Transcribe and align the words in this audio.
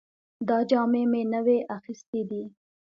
دا 0.47 0.57
جامې 0.69 1.03
مې 1.11 1.21
نوې 1.33 1.57
اخیستې 1.77 2.21
دي 2.29 2.43